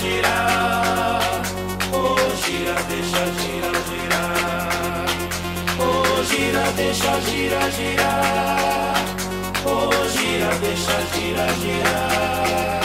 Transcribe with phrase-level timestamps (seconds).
[0.00, 1.42] girar,
[1.92, 5.06] oh gira, deixa girar, girar,
[5.78, 8.96] oh gira, deixa girar, girar,
[9.66, 12.82] oh gira, deixa girar, girar,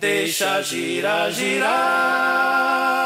[0.00, 2.99] deixa girar, girar.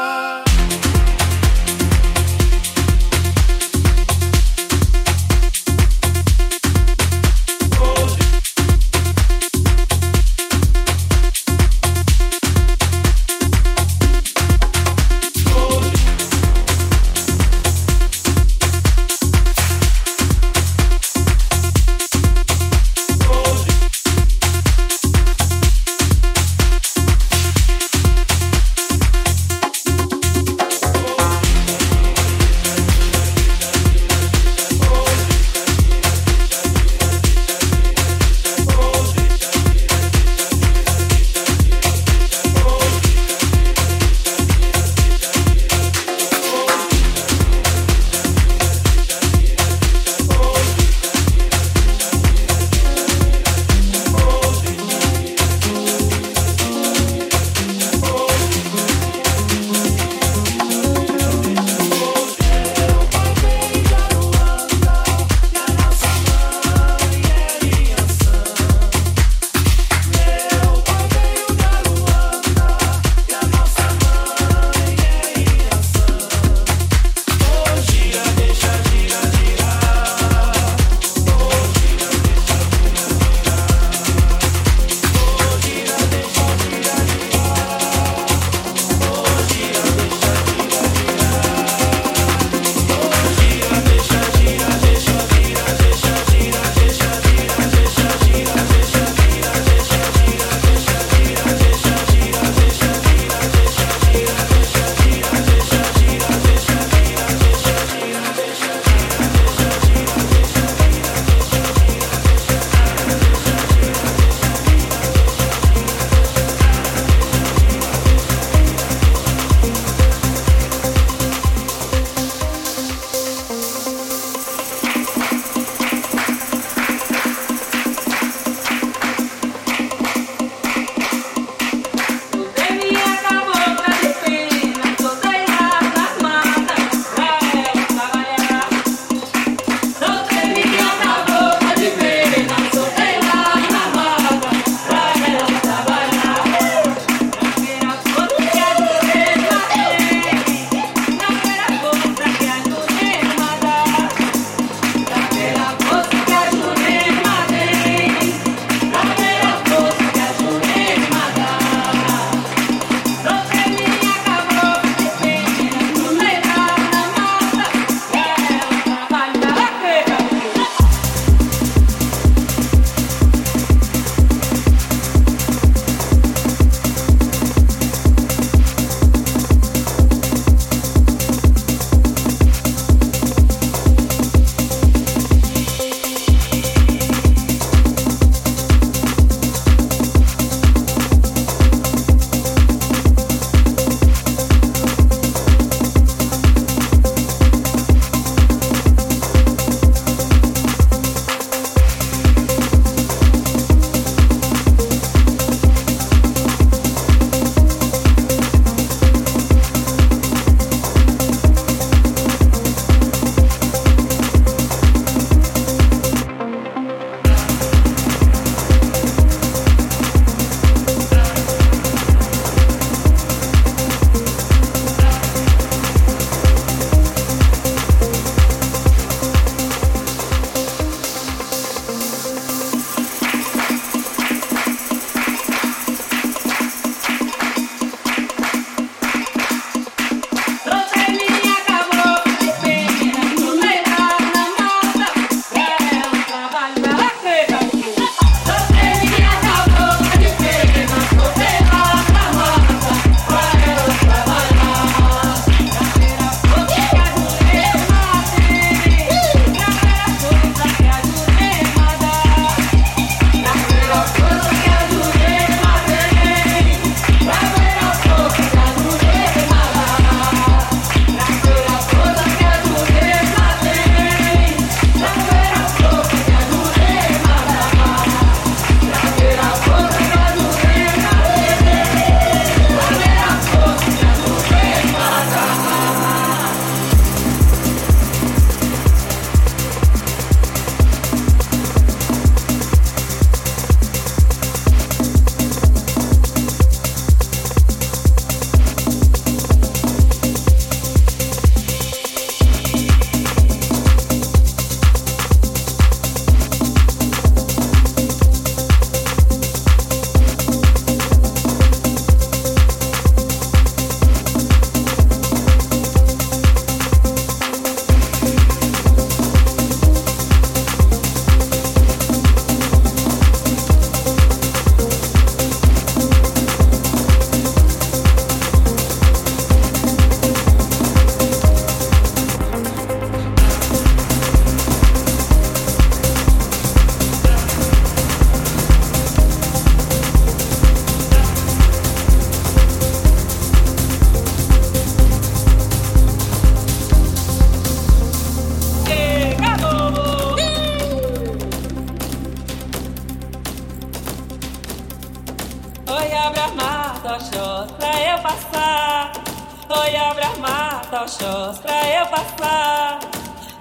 [361.25, 362.99] faróis pra eu passar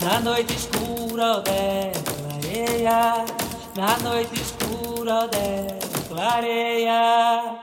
[0.00, 3.24] na noite escura dela clareia,
[3.74, 5.78] na noite escura dela
[6.08, 7.53] clareia.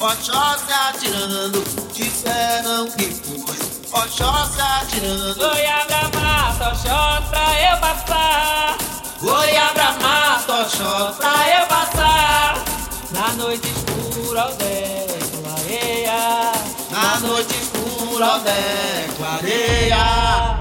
[0.00, 4.00] Oxóssi atirando, disseram que foi.
[4.00, 5.34] Oxóssi atirando.
[5.34, 8.78] Goiabra mata, Oxóssi pra eu passar.
[9.20, 12.64] Goiabra mata, Oxóssi pra eu passar.
[13.10, 16.52] Na noite escura, ao deco, areia.
[16.92, 20.57] Na noite escura, ao deco, areia.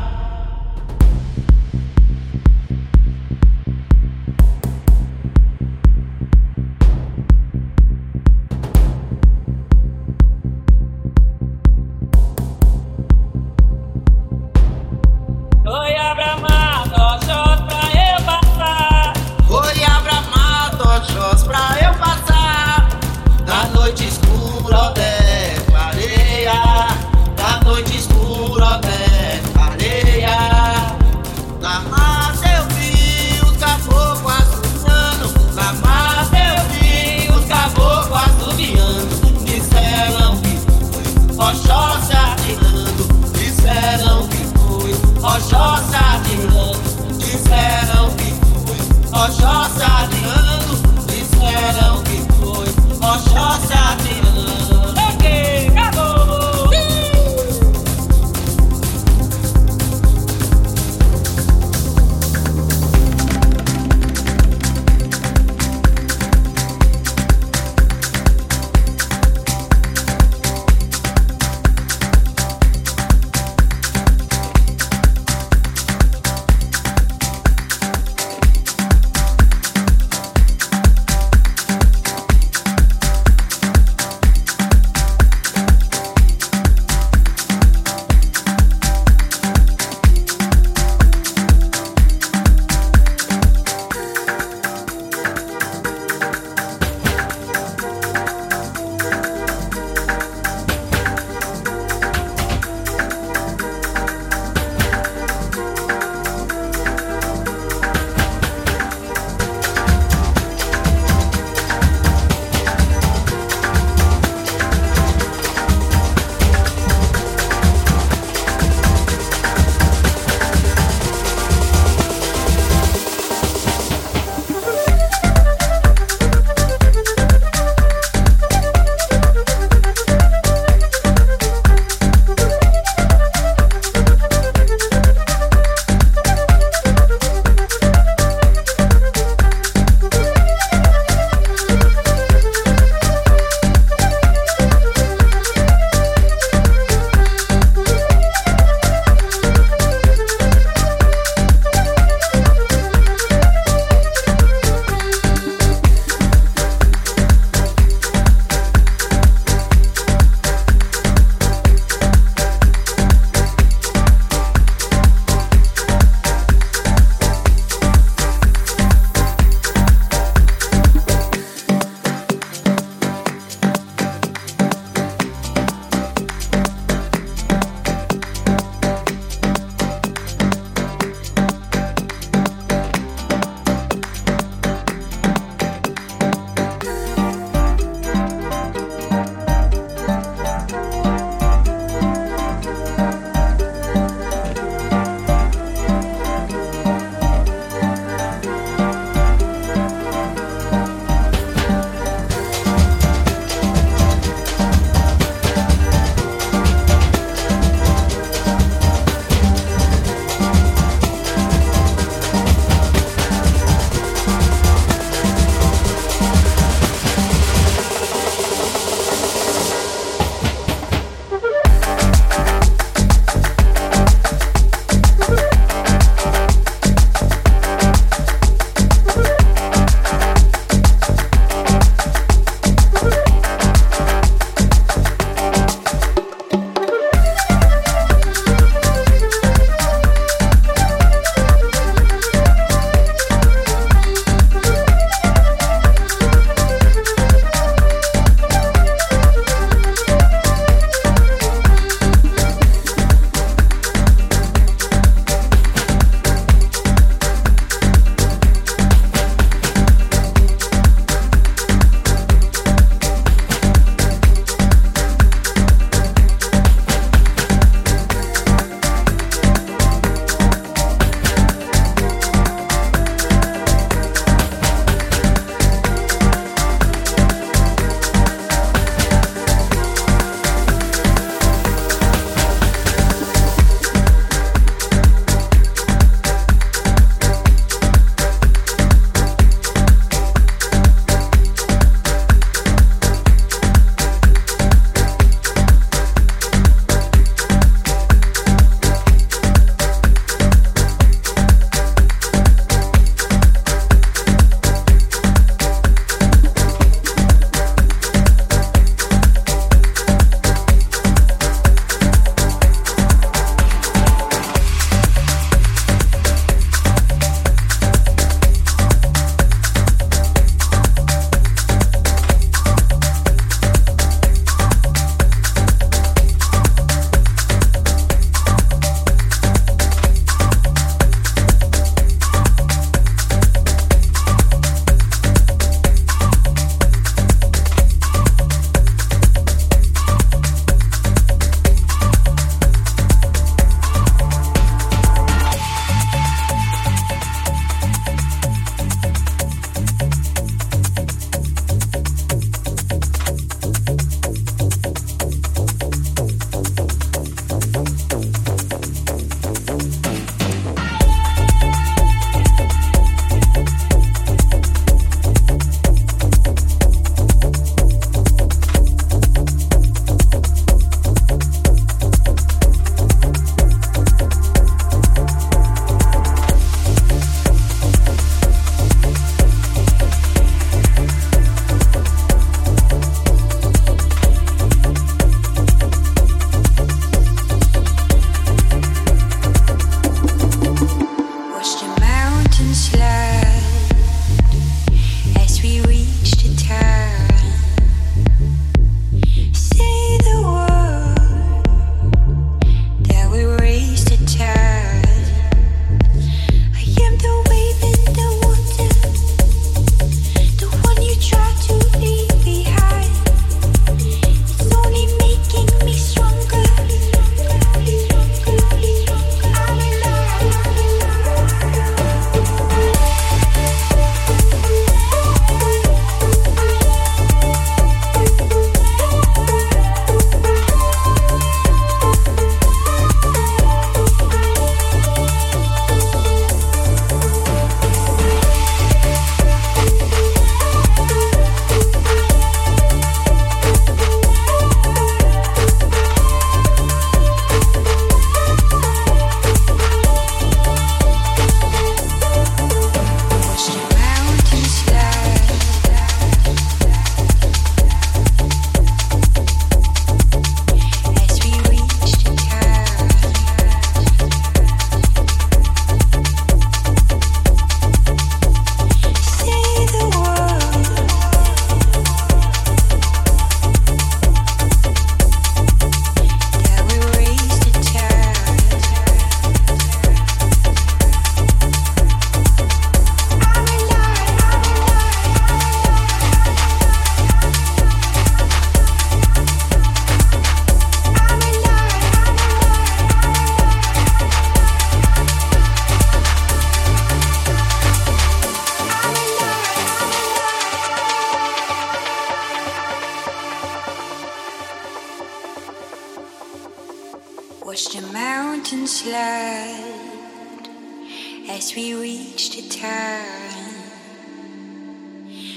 [511.50, 513.74] As we reach the turn.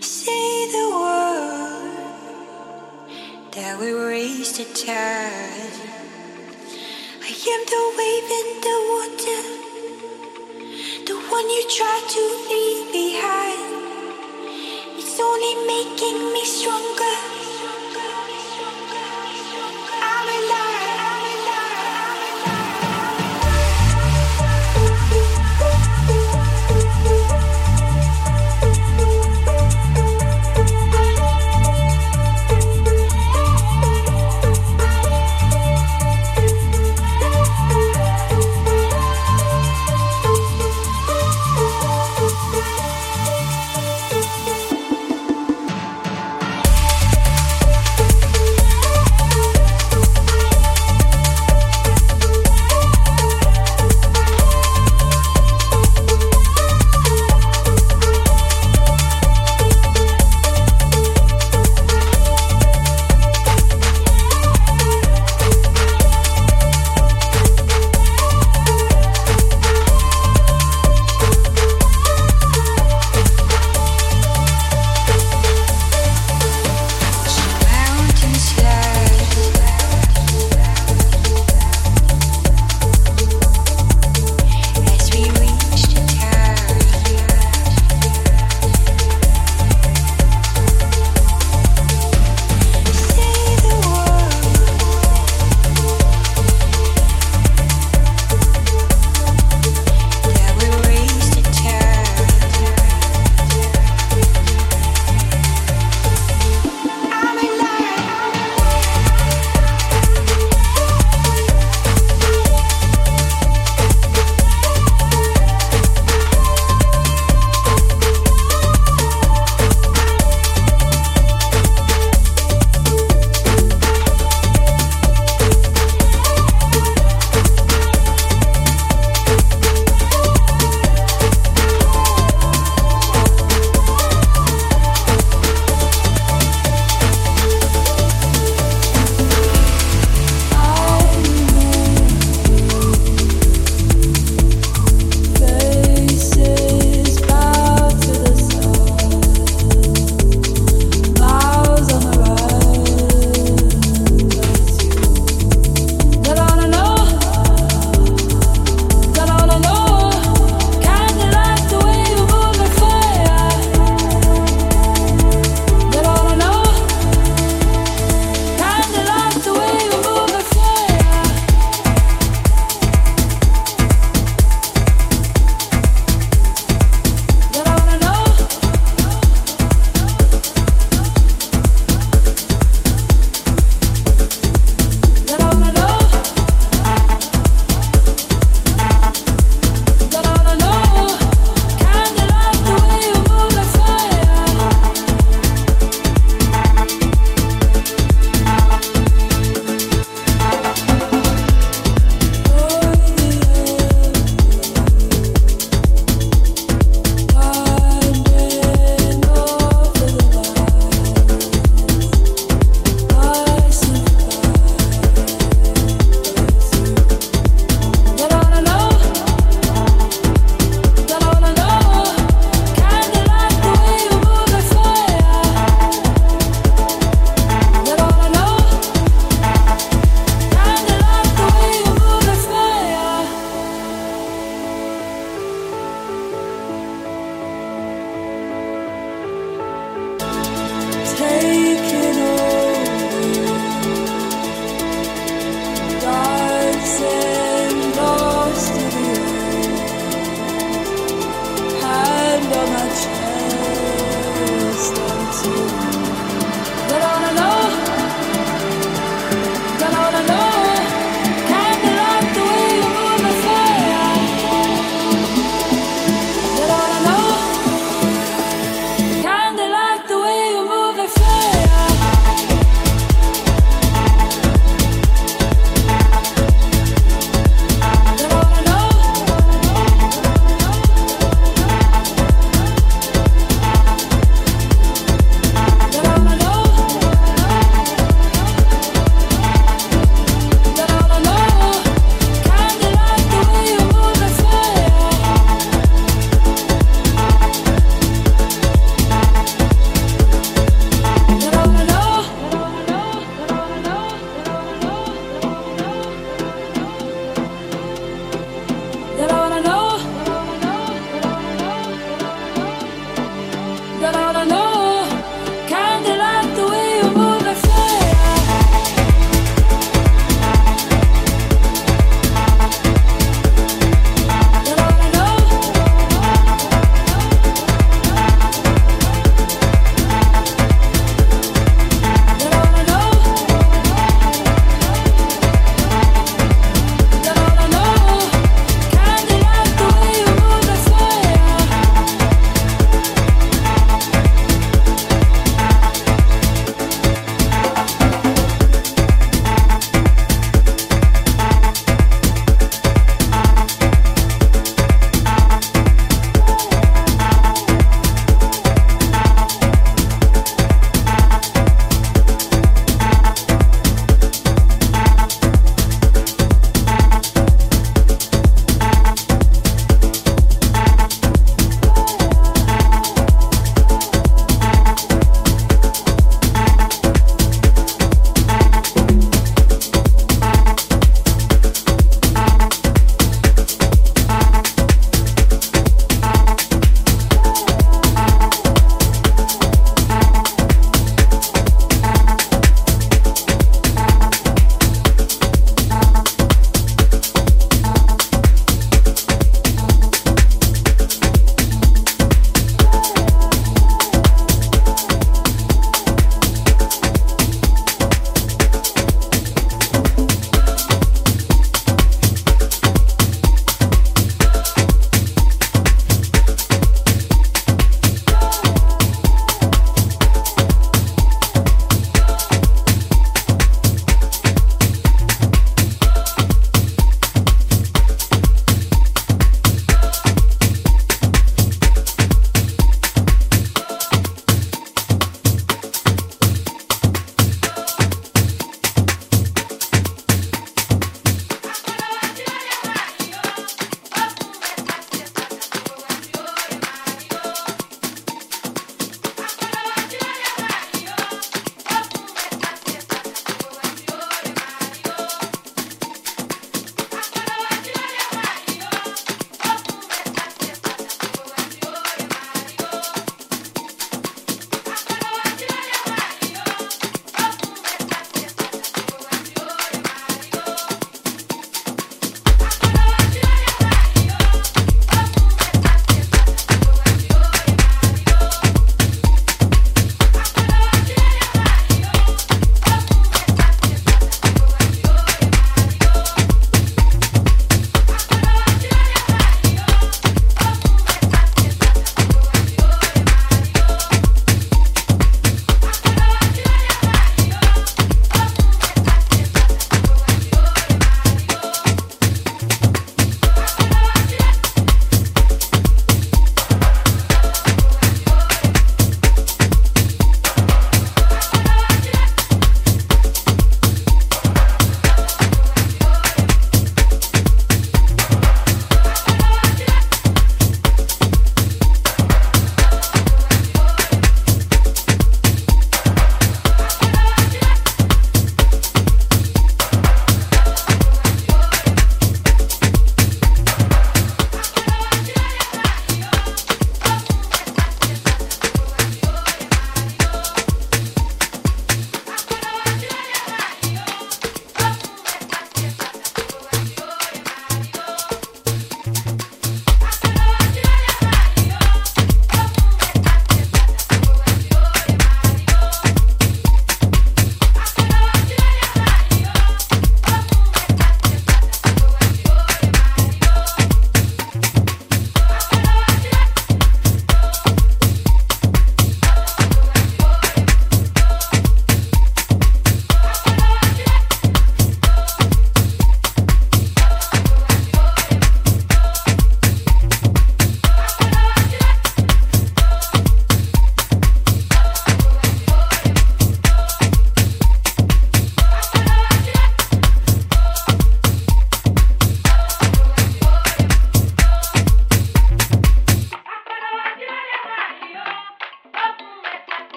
[0.00, 1.94] Say the word
[3.52, 5.78] that we raised a tide.
[7.22, 9.42] I am the wave in the water,
[11.06, 13.70] the one you try to leave behind.
[14.98, 17.32] It's only making me stronger.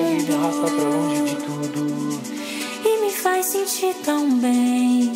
[0.00, 2.20] arrasta pra longe de tudo.
[2.84, 5.12] E me faz sentir tão bem.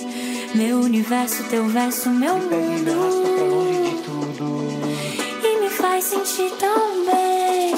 [0.55, 2.81] Meu universo, teu verso, meu me mundo.
[2.81, 4.69] E me arrasta pra longe de tudo.
[5.45, 7.75] E me faz sentir tão bem.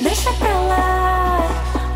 [0.00, 1.48] Deixa pra lá.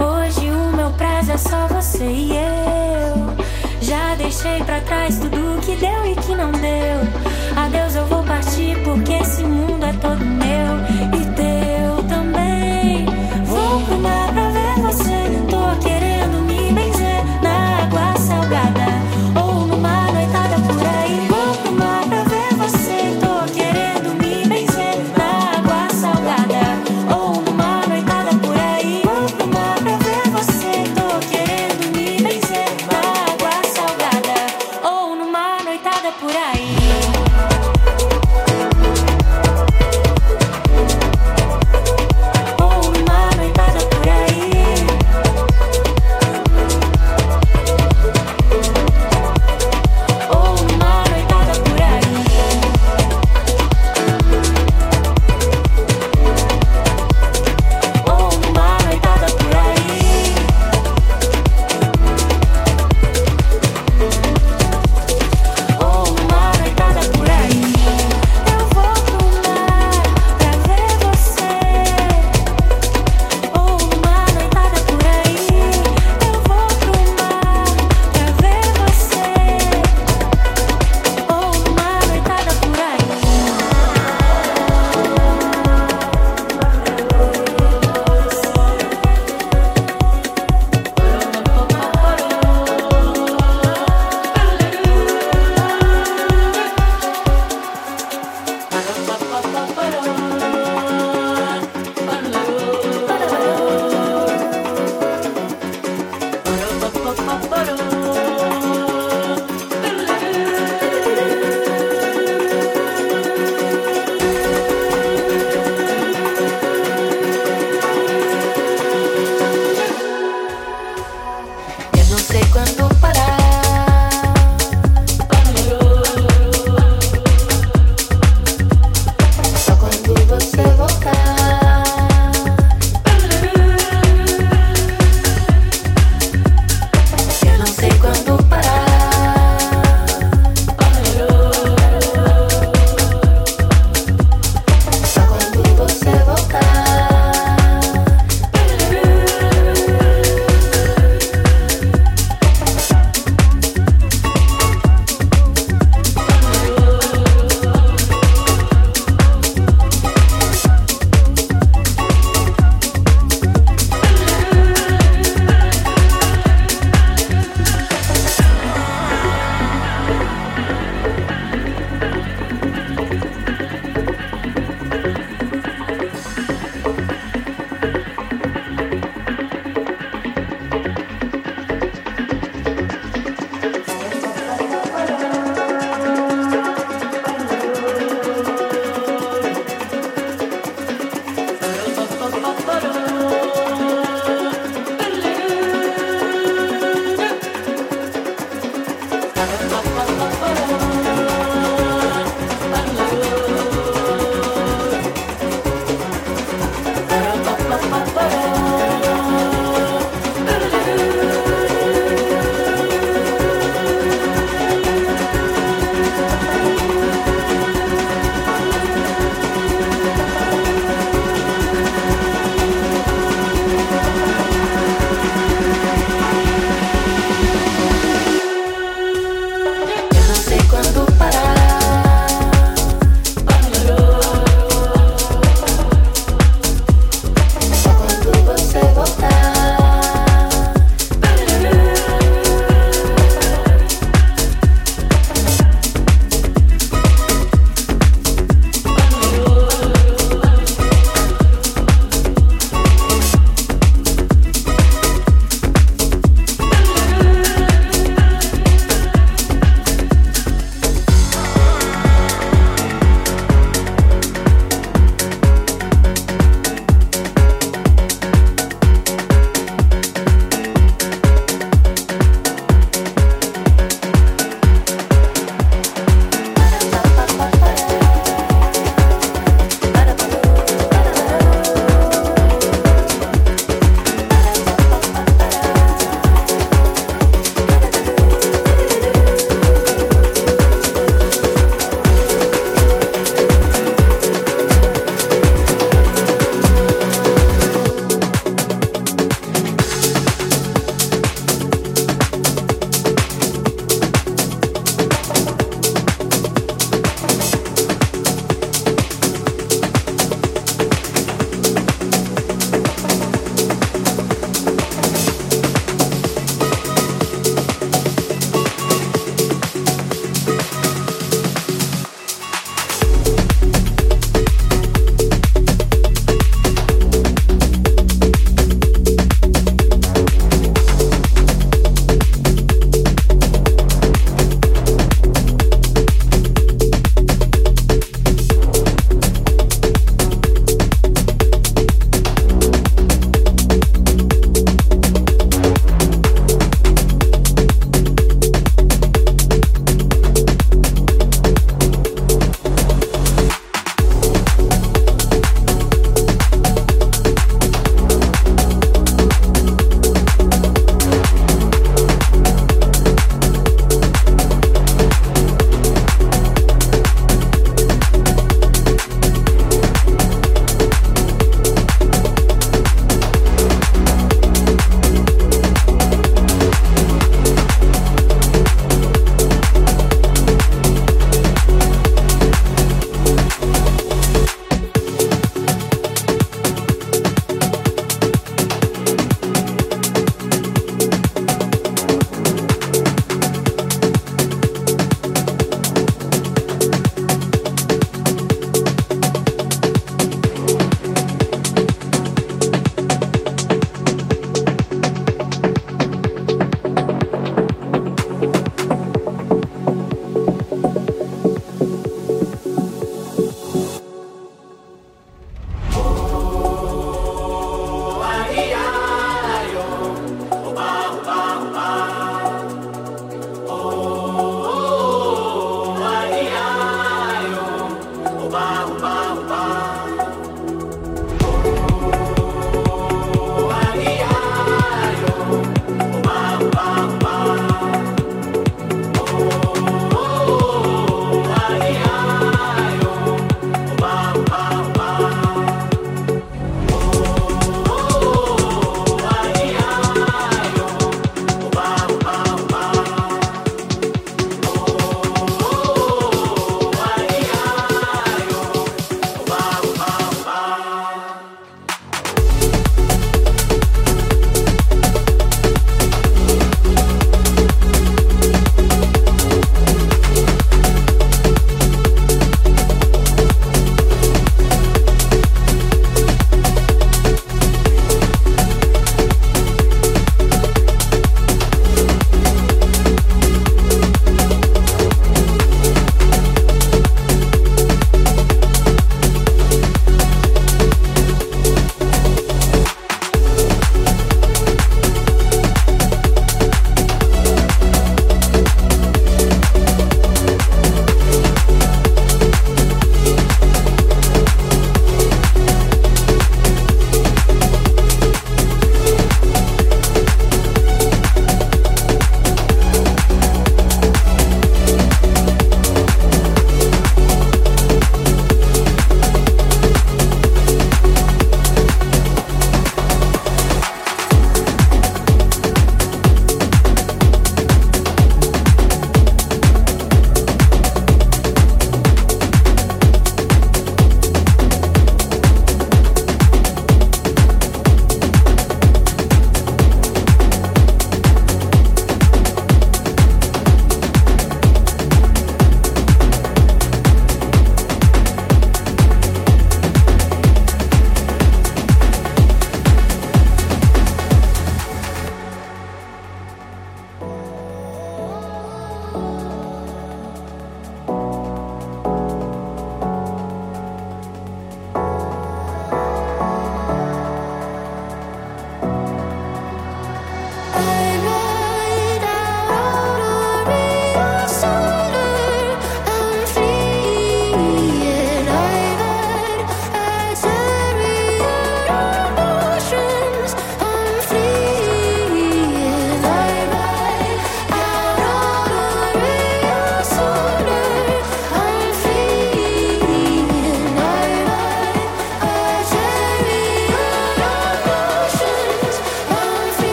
[0.00, 3.34] Hoje o meu prazo é só você e eu.
[3.80, 7.24] Já deixei pra trás tudo que deu e que não deu.
[7.56, 10.43] Adeus, eu vou partir porque esse mundo é todo meu.